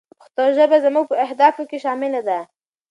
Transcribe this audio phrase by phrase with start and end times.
[0.19, 2.39] پښتو ژبه زموږ په اهدافو کې شامله ده.